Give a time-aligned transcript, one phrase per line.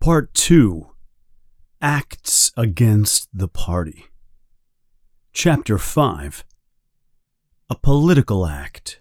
[0.00, 0.86] Part 2
[1.82, 4.06] Acts Against the Party.
[5.34, 6.42] Chapter 5
[7.68, 8.98] A Political Act.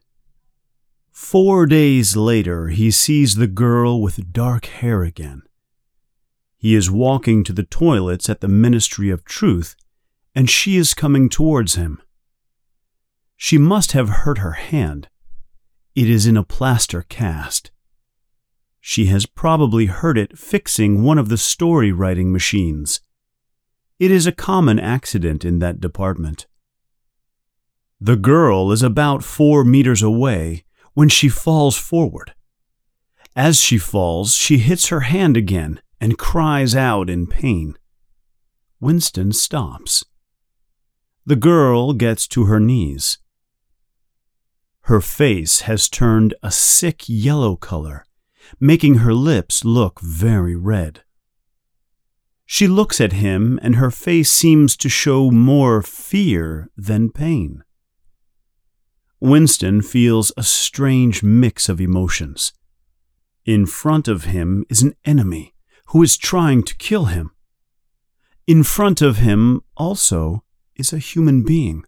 [1.10, 5.44] Four days later, he sees the girl with dark hair again.
[6.58, 9.78] He is walking to the toilets at the Ministry of Truth,
[10.36, 12.02] and she is coming towards him.
[13.38, 15.08] She must have hurt her hand.
[15.96, 17.72] It is in a plaster cast.
[18.82, 23.02] She has probably hurt it fixing one of the story writing machines.
[24.00, 26.48] It is a common accident in that department.
[28.00, 32.34] The girl is about four meters away when she falls forward.
[33.36, 37.78] As she falls, she hits her hand again and cries out in pain.
[38.80, 40.06] Winston stops.
[41.26, 43.18] The girl gets to her knees.
[44.84, 48.06] Her face has turned a sick yellow color
[48.60, 51.02] making her lips look very red.
[52.46, 57.64] She looks at him, and her face seems to show more fear than pain.
[59.20, 62.54] Winston feels a strange mix of emotions.
[63.46, 65.54] In front of him is an enemy
[65.88, 67.32] who is trying to kill him.
[68.48, 70.44] In front of him also
[70.76, 71.84] is a human being,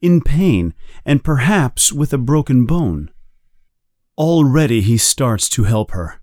[0.00, 3.10] in pain and perhaps with a broken bone.
[4.18, 6.20] Already he starts to help her.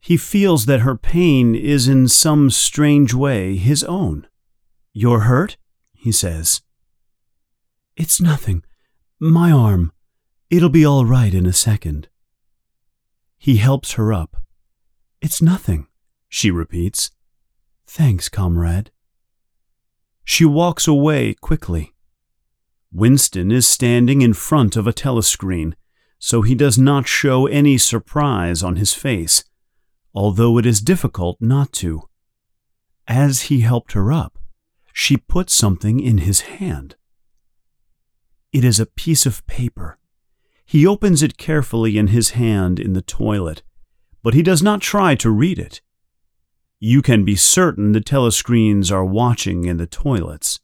[0.00, 4.28] He feels that her pain is in some strange way his own.
[4.92, 5.56] You're hurt?
[5.92, 6.62] he says.
[7.96, 8.62] It's nothing.
[9.18, 9.90] My arm.
[10.48, 12.08] It'll be all right in a second.
[13.36, 14.36] He helps her up.
[15.20, 15.88] It's nothing,
[16.28, 17.10] she repeats.
[17.86, 18.92] Thanks, comrade.
[20.24, 21.94] She walks away quickly.
[22.92, 25.74] Winston is standing in front of a telescreen
[26.18, 29.44] so he does not show any surprise on his face,
[30.14, 32.02] although it is difficult not to.
[33.06, 34.38] As he helped her up,
[34.92, 36.96] she put something in his hand.
[38.52, 39.98] It is a piece of paper.
[40.64, 43.62] He opens it carefully in his hand in the toilet,
[44.22, 45.80] but he does not try to read it.
[46.80, 50.60] You can be certain the telescreens are watching in the toilets.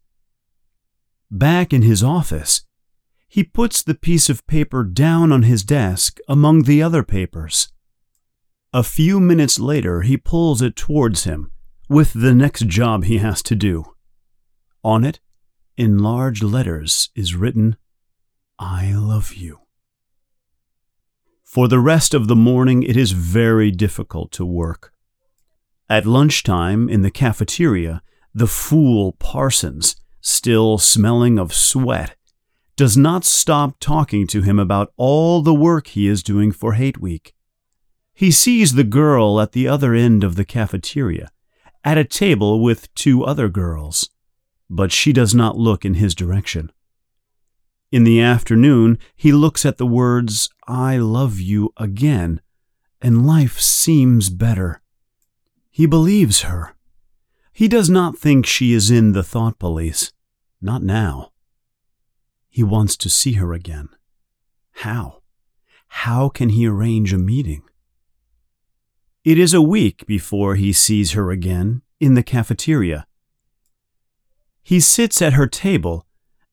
[1.30, 2.64] Back in his office,
[3.32, 7.72] he puts the piece of paper down on his desk among the other papers.
[8.75, 11.50] A few minutes later, he pulls it towards him
[11.88, 13.94] with the next job he has to do.
[14.84, 15.19] On it,
[15.78, 17.76] in large letters, is written,
[18.59, 19.60] I love you.
[21.43, 24.93] For the rest of the morning, it is very difficult to work.
[25.88, 28.03] At lunchtime, in the cafeteria,
[28.34, 32.14] the fool Parsons, still smelling of sweat,
[32.82, 36.98] does not stop talking to him about all the work he is doing for Hate
[36.98, 37.32] Week.
[38.12, 41.31] He sees the girl at the other end of the cafeteria,
[41.84, 44.10] at a table with two other girls,
[44.69, 46.72] but she does not look in his direction.
[47.93, 52.41] In the afternoon, he looks at the words, I love you again,
[53.00, 54.82] and life seems better.
[55.70, 56.75] He believes her.
[57.53, 60.12] He does not think she is in the thought police.
[60.60, 61.31] Not now.
[62.52, 63.88] He wants to see her again.
[64.72, 65.22] How?
[65.88, 67.62] How can he arrange a meeting?
[69.24, 73.06] It is a week before he sees her again in the cafeteria.
[74.62, 76.04] He sits at her table,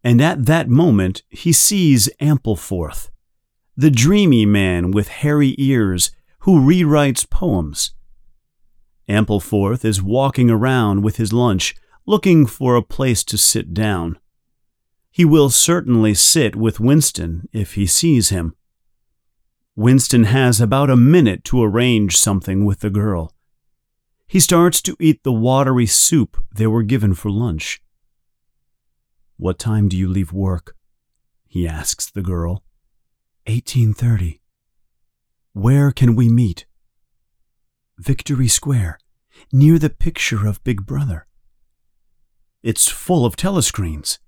[0.01, 3.09] and at that moment he sees Ampleforth,
[3.75, 7.91] the dreamy man with hairy ears who rewrites poems.
[9.09, 14.17] Ampleforth is walking around with his lunch, looking for a place to sit down.
[15.11, 18.55] He will certainly sit with Winston if he sees him.
[19.75, 23.33] Winston has about a minute to arrange something with the girl.
[24.27, 27.81] He starts to eat the watery soup they were given for lunch.
[29.37, 30.75] What time do you leave work?
[31.47, 32.63] he asks the girl.
[33.47, 34.39] 1830.
[35.53, 36.67] Where can we meet?
[37.97, 38.99] Victory Square,
[39.51, 41.25] near the picture of Big Brother.
[42.61, 44.19] It's full of telescreens.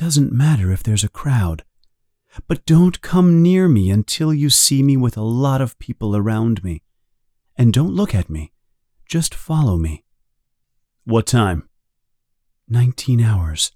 [0.00, 1.62] Doesn't matter if there's a crowd.
[2.48, 6.64] But don't come near me until you see me with a lot of people around
[6.64, 6.82] me.
[7.54, 8.50] And don't look at me.
[9.04, 10.06] Just follow me.
[11.04, 11.68] What time?
[12.66, 13.72] Nineteen hours.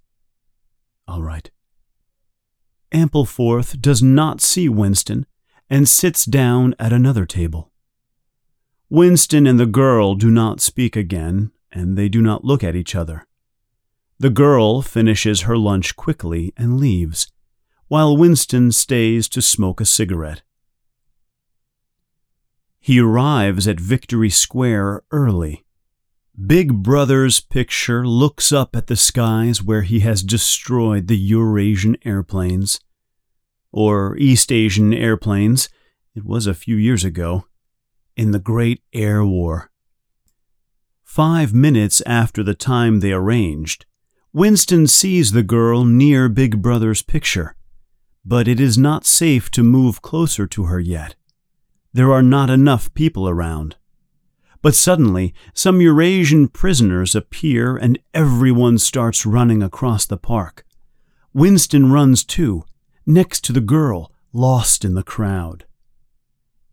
[1.06, 1.50] All right.
[2.91, 5.27] Ampleforth does not see Winston
[5.69, 7.70] and sits down at another table.
[8.88, 12.94] Winston and the girl do not speak again, and they do not look at each
[12.94, 13.27] other.
[14.19, 17.33] The girl finishes her lunch quickly and leaves,
[17.89, 20.43] while Winston stays to smoke a cigarette.
[22.81, 25.65] He arrives at Victory Square early.
[26.47, 32.81] Big Brother's picture looks up at the skies where he has destroyed the Eurasian airplanes.
[33.73, 35.69] Or East Asian airplanes,
[36.15, 37.47] it was a few years ago,
[38.17, 39.71] in the Great Air War.
[41.03, 43.87] Five minutes after the time they arranged,
[44.37, 47.55] Winston sees the girl near Big Brother's picture,
[48.25, 51.15] but it is not safe to move closer to her yet.
[51.93, 53.77] There are not enough people around.
[54.61, 60.65] But suddenly, some Eurasian prisoners appear and everyone starts running across the park.
[61.33, 62.65] Winston runs too,
[63.07, 65.65] next to the girl, lost in the crowd.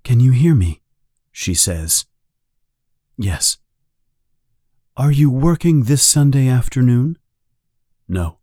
[0.03, 0.81] Can you hear me?
[1.31, 2.07] she says.
[3.17, 3.59] Yes.
[4.97, 7.19] Are you working this Sunday afternoon?
[8.11, 8.39] No.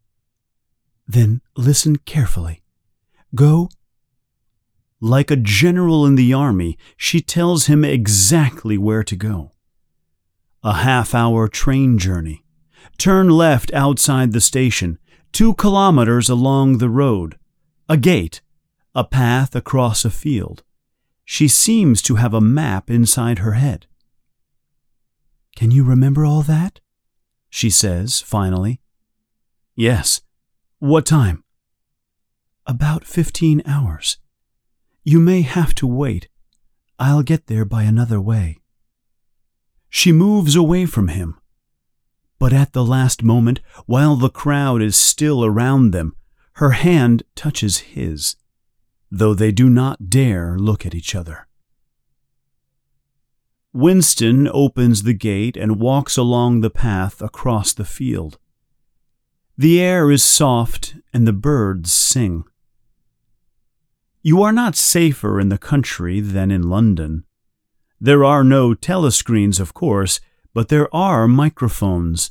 [1.07, 2.63] Then listen carefully.
[3.35, 3.69] Go.
[4.99, 9.53] Like a general in the army, she tells him exactly where to go.
[10.65, 12.45] A half hour train journey.
[12.97, 14.99] Turn left outside the station,
[15.33, 17.39] two kilometers along the road.
[17.91, 18.41] A gate.
[18.95, 20.63] A path across a field.
[21.27, 23.87] She seems to have a map inside her head.
[25.57, 26.81] Can you remember all that?
[27.51, 28.81] She says, finally.
[29.81, 30.23] Yes.
[30.81, 31.45] What time?
[32.67, 34.19] About fifteen hours.
[35.05, 36.29] You may have to wait.
[36.99, 38.59] I'll get there by another way.
[39.89, 41.39] She moves away from him.
[42.41, 46.17] But at the last moment, while the crowd is still around them,
[46.55, 48.35] her hand touches his,
[49.13, 51.47] though they do not dare look at each other.
[53.73, 58.41] Winston opens the gate and walks along the path across the field.
[59.61, 62.45] The air is soft and the birds sing.
[64.23, 67.25] You are not safer in the country than in London.
[68.01, 70.21] There are no telescreens, of course,
[70.55, 72.31] but there are microphones,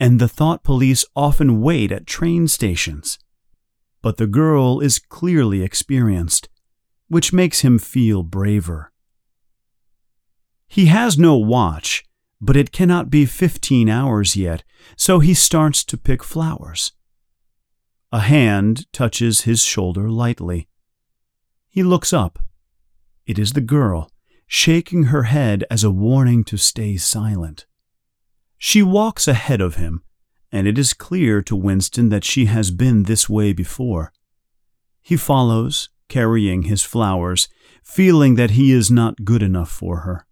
[0.00, 3.20] and the thought police often wait at train stations.
[4.02, 6.48] But the girl is clearly experienced,
[7.06, 8.90] which makes him feel braver.
[10.66, 12.04] He has no watch,
[12.44, 14.62] but it cannot be fifteen hours yet,
[14.96, 16.92] so he starts to pick flowers.
[18.12, 20.68] A hand touches his shoulder lightly.
[21.68, 22.38] He looks up.
[23.26, 24.10] It is the girl,
[24.46, 27.66] shaking her head as a warning to stay silent.
[28.58, 30.02] She walks ahead of him,
[30.52, 34.12] and it is clear to Winston that she has been this way before.
[35.00, 37.48] He follows, carrying his flowers,
[37.82, 40.26] feeling that he is not good enough for her.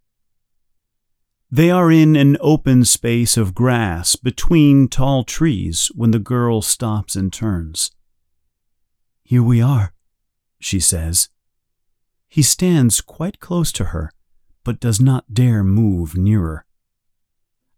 [1.54, 7.14] They are in an open space of grass between tall trees when the girl stops
[7.14, 7.90] and turns.
[9.22, 9.93] Here we are,
[10.58, 11.28] she says.
[12.26, 14.10] He stands quite close to her,
[14.64, 16.64] but does not dare move nearer.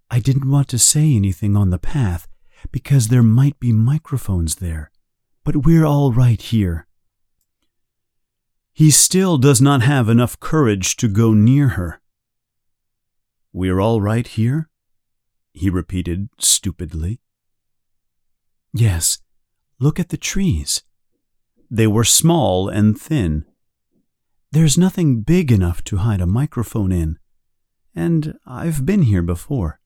[0.08, 2.28] I didn't want to say anything on the path
[2.70, 4.92] because there might be microphones there,
[5.42, 6.86] but we're all right here.
[8.72, 12.00] He still does not have enough courage to go near her.
[13.56, 14.68] We're all right here?
[15.52, 17.20] he repeated stupidly.
[18.72, 19.18] Yes,
[19.78, 20.82] look at the trees.
[21.70, 23.44] They were small and thin.
[24.50, 27.20] There's nothing big enough to hide a microphone in,
[27.94, 29.78] and I've been here before.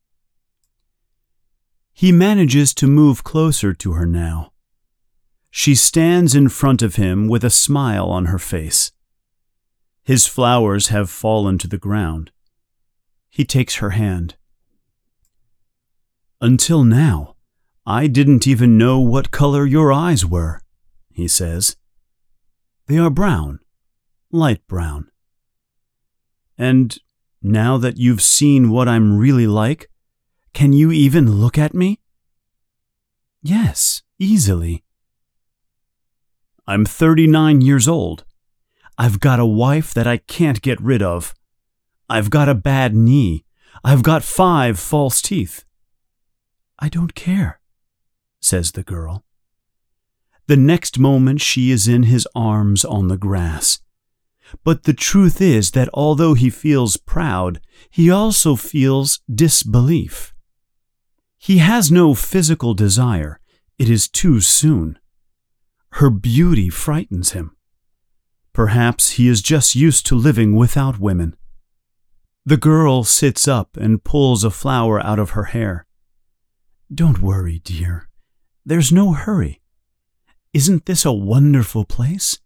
[1.92, 4.54] He manages to move closer to her now.
[5.50, 8.92] She stands in front of him with a smile on her face.
[10.04, 12.30] His flowers have fallen to the ground.
[13.30, 14.36] He takes her hand.
[16.40, 17.34] Until now,
[17.86, 20.60] I didn't even know what color your eyes were,
[21.10, 21.76] he says.
[22.86, 23.60] They are brown,
[24.30, 25.10] light brown.
[26.56, 26.98] And
[27.42, 29.90] now that you've seen what I'm really like,
[30.52, 32.00] can you even look at me?
[33.42, 34.84] Yes, easily.
[36.66, 38.24] I'm 39 years old.
[38.98, 41.34] I've got a wife that I can't get rid of.
[42.08, 43.44] I've got a bad knee.
[43.84, 45.64] I've got five false teeth.
[46.78, 47.60] I don't care,
[48.40, 49.24] says the girl.
[50.46, 53.80] The next moment she is in his arms on the grass.
[54.64, 57.60] But the truth is that although he feels proud,
[57.90, 60.32] he also feels disbelief.
[61.36, 63.40] He has no physical desire.
[63.78, 64.98] It is too soon.
[65.92, 67.54] Her beauty frightens him.
[68.52, 71.36] Perhaps he is just used to living without women.
[72.48, 75.84] The girl sits up and pulls a flower out of her hair.
[76.90, 78.08] Don't worry, dear.
[78.64, 79.60] There's no hurry.
[80.54, 82.38] Isn't this a wonderful place?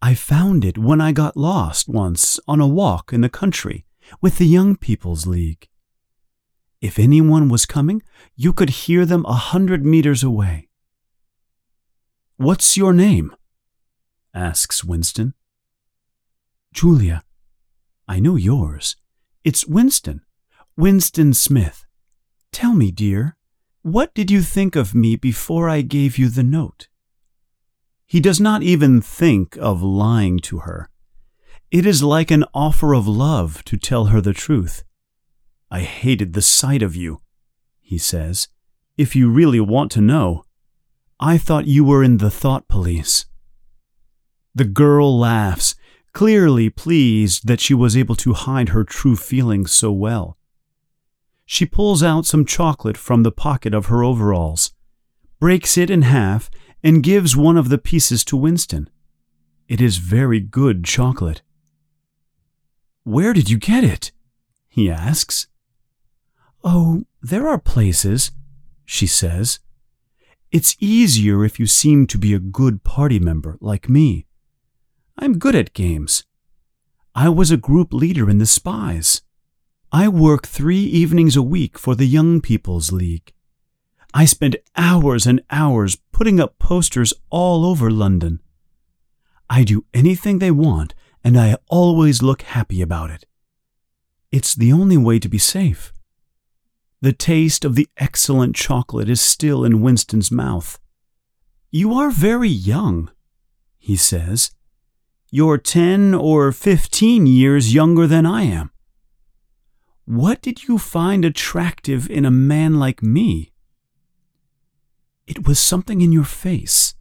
[0.00, 3.84] I found it when I got lost once on a walk in the country
[4.22, 5.68] with the Young People's League.
[6.80, 8.02] If anyone was coming,
[8.34, 10.70] you could hear them a hundred meters away.
[12.38, 13.36] What's your name?
[14.32, 15.34] asks Winston.
[16.72, 17.24] Julia.
[18.08, 18.96] I know yours.
[19.44, 20.22] It's Winston.
[20.76, 21.84] Winston Smith.
[22.52, 23.36] Tell me, dear,
[23.82, 26.88] what did you think of me before I gave you the note?
[28.06, 30.88] He does not even think of lying to her.
[31.70, 34.82] It is like an offer of love to tell her the truth.
[35.70, 37.20] I hated the sight of you,
[37.80, 38.48] he says.
[38.96, 40.44] If you really want to know,
[41.20, 43.26] I thought you were in the thought police.
[44.54, 45.74] The girl laughs,
[46.12, 50.36] clearly pleased that she was able to hide her true feelings so well.
[51.46, 54.72] She pulls out some chocolate from the pocket of her overalls,
[55.40, 56.50] breaks it in half,
[56.82, 58.90] and gives one of the pieces to Winston.
[59.66, 61.42] It is very good chocolate.
[63.02, 64.12] Where did you get it?
[64.68, 65.48] he asks.
[66.62, 68.30] Oh, there are places,
[68.84, 69.58] she says.
[70.52, 74.27] It's easier if you seem to be a good party member like me.
[75.20, 76.24] I'm good at games.
[77.12, 79.22] I was a group leader in the Spies.
[79.90, 83.32] I work three evenings a week for the Young People's League.
[84.14, 88.40] I spend hours and hours putting up posters all over London.
[89.50, 90.94] I do anything they want,
[91.24, 93.26] and I always look happy about it.
[94.30, 95.92] It's the only way to be safe.
[97.00, 100.78] The taste of the excellent chocolate is still in Winston's mouth.
[101.72, 103.10] You are very young,
[103.78, 104.52] he says.
[105.30, 108.70] You're ten or fifteen years younger than I am.
[110.06, 113.52] What did you find attractive in a man like me?
[115.26, 116.94] It was something in your face.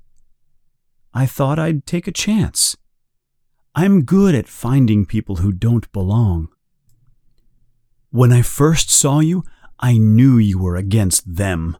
[1.14, 2.76] I thought I'd take a chance.
[3.74, 6.50] I'm good at finding people who don't belong.
[8.10, 9.46] When I first saw you,
[9.80, 11.78] I knew you were against them.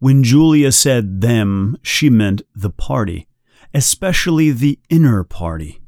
[0.00, 3.27] When Julia said them, she meant the party,
[3.74, 5.80] especially the inner party.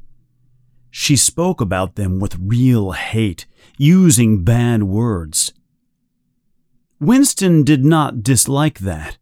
[0.89, 3.45] She spoke about them with real hate,
[3.77, 5.53] using bad words.
[6.99, 9.17] Winston did not dislike that.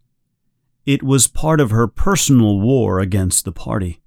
[0.85, 4.01] It was part of her personal war against the party.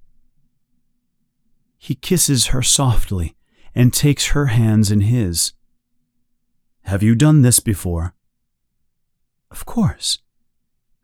[1.77, 3.35] He kisses her softly
[3.73, 5.53] and takes her hands in his.
[6.83, 8.13] Have you done this before?
[9.49, 10.19] Of course.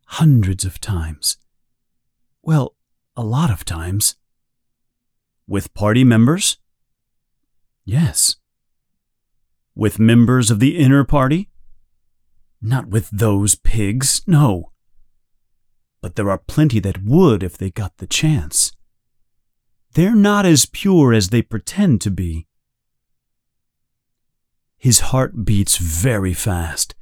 [0.06, 1.38] Hundreds of times.
[2.44, 2.76] Well,
[3.20, 4.16] a lot of times.
[5.48, 6.58] With party members?
[7.86, 8.38] Yes.
[9.76, 11.50] With members of the inner party?
[12.62, 14.72] Not with those pigs, no
[16.02, 18.72] but there are plenty that would if they got the chance.
[19.94, 22.48] They're not as pure as they pretend to be.
[24.78, 26.96] His heart beats very fast.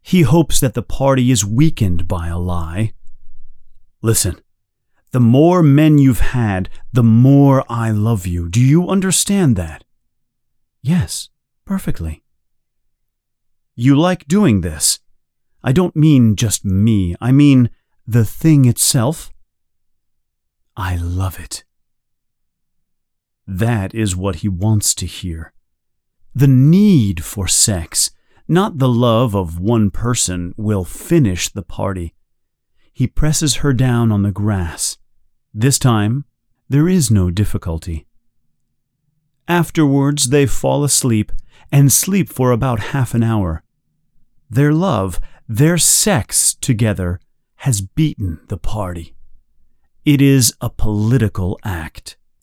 [0.00, 2.92] He hopes that the party is weakened by a lie.
[4.02, 4.40] Listen,
[5.10, 8.48] the more men you've had, the more I love you.
[8.48, 9.84] Do you understand that?
[10.82, 11.30] Yes,
[11.64, 12.22] perfectly.
[13.74, 15.00] You like doing this.
[15.62, 17.16] I don't mean just me.
[17.20, 17.70] I mean
[18.06, 19.32] the thing itself,
[20.76, 21.64] I love it.
[23.46, 25.52] That is what he wants to hear.
[26.34, 28.10] The need for sex,
[28.46, 32.14] not the love of one person, will finish the party.
[32.92, 34.97] He presses her down on the grass.
[35.60, 36.24] This time,
[36.68, 38.06] there is no difficulty.
[39.48, 41.32] Afterwards, they fall asleep
[41.72, 43.64] and sleep for about half an hour.
[44.48, 47.18] Their love, their sex together,
[47.66, 49.16] has beaten the party.
[50.04, 52.16] It is a political act.